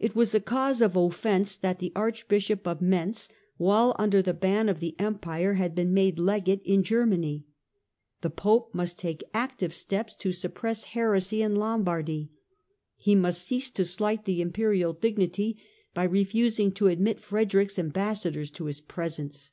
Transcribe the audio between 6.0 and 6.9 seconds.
Legate in